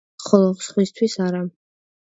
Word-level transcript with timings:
ხოლო 0.27 0.47
სხვისთვის 0.69 1.19
არა. 1.29 1.47